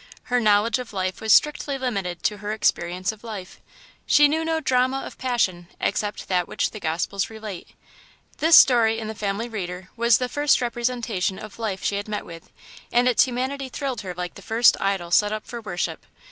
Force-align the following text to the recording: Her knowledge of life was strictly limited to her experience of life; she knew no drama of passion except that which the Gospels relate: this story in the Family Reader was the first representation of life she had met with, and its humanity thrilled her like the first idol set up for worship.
Her 0.33 0.39
knowledge 0.39 0.79
of 0.79 0.93
life 0.93 1.21
was 1.21 1.31
strictly 1.31 1.77
limited 1.77 2.23
to 2.23 2.37
her 2.37 2.53
experience 2.53 3.11
of 3.11 3.23
life; 3.23 3.61
she 4.07 4.27
knew 4.27 4.43
no 4.43 4.59
drama 4.59 5.01
of 5.01 5.19
passion 5.19 5.67
except 5.79 6.27
that 6.27 6.47
which 6.47 6.71
the 6.71 6.79
Gospels 6.79 7.29
relate: 7.29 7.75
this 8.39 8.55
story 8.55 8.97
in 8.97 9.07
the 9.07 9.13
Family 9.13 9.47
Reader 9.47 9.89
was 9.95 10.17
the 10.17 10.27
first 10.27 10.59
representation 10.59 11.37
of 11.37 11.59
life 11.59 11.83
she 11.83 11.97
had 11.97 12.07
met 12.07 12.25
with, 12.25 12.49
and 12.91 13.07
its 13.07 13.25
humanity 13.25 13.69
thrilled 13.69 14.01
her 14.01 14.15
like 14.15 14.33
the 14.33 14.41
first 14.41 14.75
idol 14.81 15.11
set 15.11 15.31
up 15.31 15.45
for 15.45 15.61
worship. 15.61 16.03